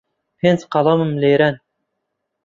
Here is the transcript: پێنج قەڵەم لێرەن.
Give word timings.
پێنج 0.39 0.61
قەڵەم 0.73 1.03
لێرەن. 1.21 1.55